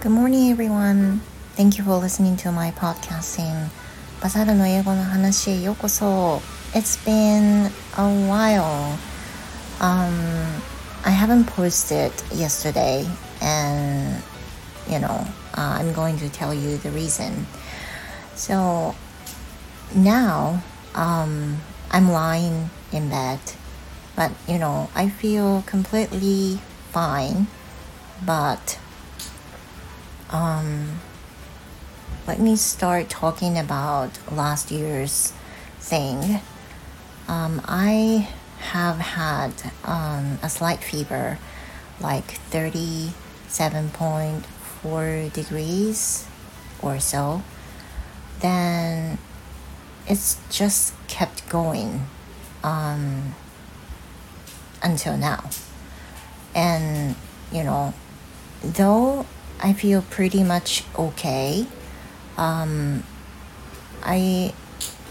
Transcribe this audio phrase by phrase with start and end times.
[0.00, 1.20] Good morning, everyone.
[1.56, 3.70] Thank you for listening to my podcasting.
[4.20, 6.42] バサルの英語の話へようこそ。
[6.74, 8.98] It's been a while.
[9.80, 10.12] Um,
[11.04, 13.06] I haven't posted yesterday,
[13.40, 14.22] and
[14.90, 15.26] you know,
[15.56, 17.46] uh, I'm going to tell you the reason.
[18.34, 18.94] So
[19.94, 20.62] now,
[20.94, 21.58] um,
[21.90, 23.38] I'm lying in bed,
[24.19, 26.59] but you know, I feel completely
[26.91, 27.47] fine,
[28.25, 28.77] but
[30.29, 30.99] um,
[32.27, 35.31] let me start talking about last year's
[35.79, 36.41] thing.
[37.29, 38.27] Um, I
[38.59, 39.53] have had
[39.85, 41.39] um, a slight fever,
[42.01, 46.27] like 37.4 degrees
[46.81, 47.41] or so.
[48.41, 49.17] Then
[50.07, 52.07] it's just kept going
[52.65, 53.33] um,
[54.81, 55.49] until now.
[56.55, 57.15] And,
[57.51, 57.93] you know,
[58.63, 59.25] though
[59.61, 61.65] I feel pretty much okay,
[62.37, 63.03] um,
[64.03, 64.53] I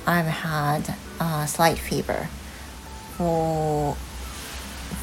[0.06, 2.28] I've had a slight fever
[3.16, 3.94] for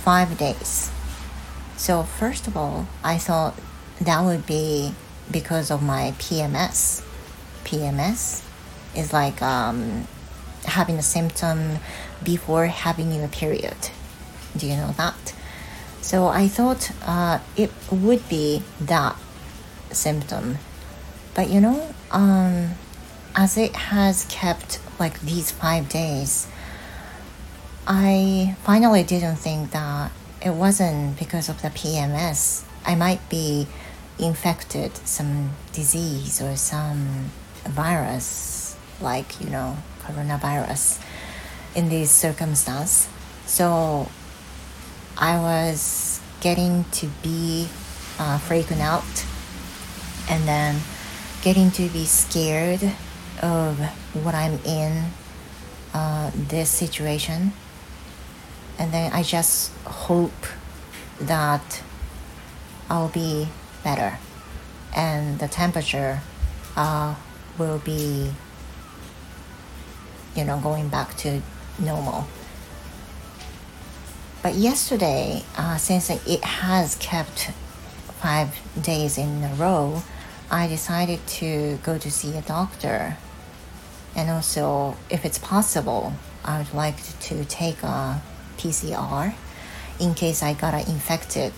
[0.04, 0.92] five days.
[1.78, 3.54] So first of all, I thought
[4.02, 4.96] that would be
[5.30, 7.04] because of my PMS.
[7.66, 8.44] PMS
[8.96, 10.08] is like um,
[10.66, 11.78] having a symptom
[12.24, 13.78] before having your period.
[14.58, 15.34] Do you know that?
[16.02, 19.18] So I thought uh, it would be that
[19.92, 20.60] symptom,
[21.34, 22.72] but you know, um,
[23.36, 26.48] as it has kept like these five days,
[27.88, 30.12] I finally didn't think that
[30.42, 32.64] it wasn't because of the PMS.
[32.86, 33.68] I might be
[34.20, 37.32] infected some disease or some
[37.66, 41.02] virus, like you know, coronavirus,
[41.76, 43.10] in this circumstance.
[43.46, 44.10] So
[45.18, 47.68] I was getting to be
[48.20, 49.26] uh, freaking out,
[50.30, 50.82] and then
[51.42, 52.84] getting to be scared
[53.42, 53.80] of
[54.14, 55.12] what I'm in
[55.94, 57.54] uh, this situation.
[58.78, 60.46] And then I just hope
[61.22, 61.82] that
[62.90, 63.48] I'll be
[63.84, 64.18] better
[64.96, 66.22] and the temperature
[66.76, 67.16] uh,
[67.58, 68.32] will be,
[70.36, 71.42] you know, going back to
[71.78, 72.28] normal.
[74.46, 77.50] But yesterday, uh, since it has kept
[78.22, 80.04] five days in a row,
[80.52, 83.18] I decided to go to see a doctor.
[84.16, 86.14] And also, if it's possible,
[86.44, 88.22] I would like to take a
[88.58, 89.34] PCR
[90.00, 91.54] in case I got infected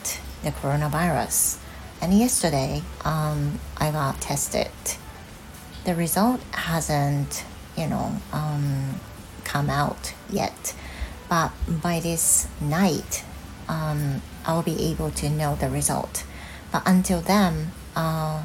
[0.45, 1.57] the coronavirus.
[2.01, 4.71] And yesterday, um, I got tested.
[5.83, 7.43] The result hasn't,
[7.77, 9.01] you know, um,
[9.43, 10.73] come out yet.
[11.29, 13.23] But by this night,
[13.67, 16.23] um, I'll be able to know the result.
[16.71, 18.43] But until then, uh,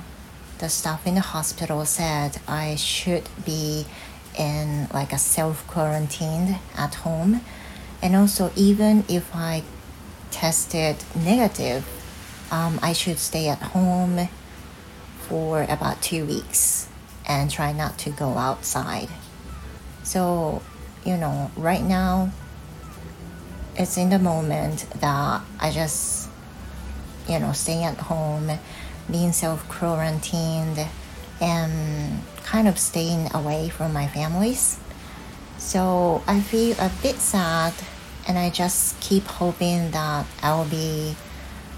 [0.58, 3.86] the staff in the hospital said I should be
[4.38, 7.40] in like a self quarantined at home.
[8.00, 9.62] And also, even if I
[10.30, 11.86] tested negative,
[12.50, 14.28] um, I should stay at home
[15.20, 16.88] for about two weeks
[17.26, 19.08] and try not to go outside.
[20.02, 20.62] So,
[21.04, 22.32] you know, right now,
[23.76, 26.28] it's in the moment that I just,
[27.28, 28.50] you know, stay at home
[29.10, 30.86] being self quarantined
[31.40, 34.78] and kind of staying away from my families.
[35.58, 37.72] So I feel a bit sad
[38.28, 41.16] and I just keep hoping that I'll be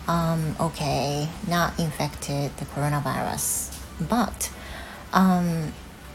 [0.06, 3.78] um, okay, not infected the coronavirus.
[4.08, 4.50] But
[5.12, 5.72] um,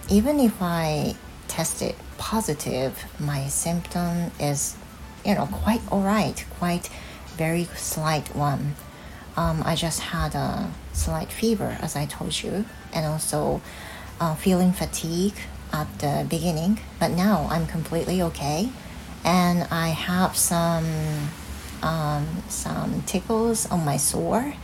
[0.10, 1.16] even if I
[1.48, 4.76] tested positive, my symptom is,
[5.30, 6.90] you know, quite alright, quite
[7.38, 8.74] very slight one.
[9.38, 13.62] Um, I just had a slight fever, as I told you, and also
[14.20, 15.36] uh, feeling fatigue
[15.72, 16.80] at the beginning.
[17.00, 18.72] But now I'm completely okay,
[19.24, 21.30] and I have some
[21.84, 24.56] um, some tickles on my sore.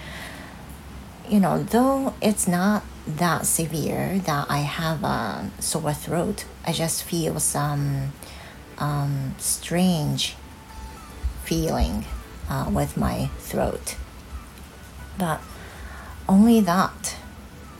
[1.29, 7.03] You know, though it's not that severe that I have a sore throat, I just
[7.03, 8.13] feel some
[8.79, 10.35] um, strange
[11.45, 12.05] feeling
[12.49, 13.95] uh, with my throat.
[15.17, 15.41] But
[16.27, 17.15] only that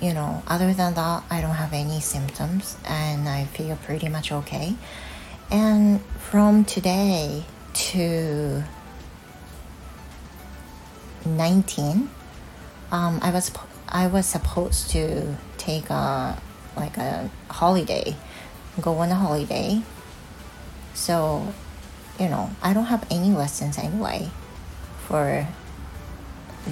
[0.02, 4.32] you know other than that i don't have any symptoms and i feel pretty much
[4.32, 4.76] okay
[5.50, 8.64] and from today to
[11.26, 12.10] 19
[12.92, 13.52] um, i was
[13.90, 16.38] i was supposed to take a
[16.76, 18.16] like a holiday
[18.82, 19.82] go on a holiday
[20.94, 21.54] so
[22.20, 24.30] you know, I don't have any lessons anyway
[25.08, 25.48] for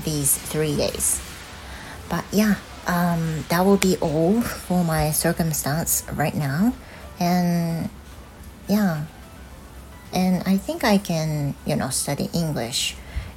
[0.04, 1.22] these three days.
[2.10, 2.56] But yeah,
[2.88, 6.74] um, that will be all for my circumstance right now.
[7.20, 7.90] And
[8.68, 9.06] yeah,
[10.14, 12.96] and I think I can, you know, study English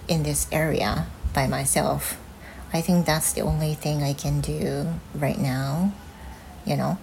[0.09, 2.21] in this area by myself.
[2.73, 5.93] I think that's the only thing I can do right now,
[6.65, 6.99] you know.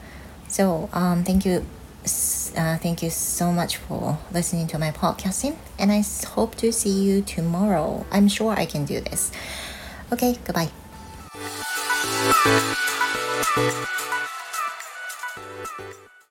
[0.47, 1.65] So um, thank you,
[2.05, 7.03] uh, thank you so much for listening to my podcasting, and I hope to see
[7.03, 8.05] you tomorrow.
[8.11, 9.31] I'm sure I can do this.
[10.11, 10.69] Okay, goodbye.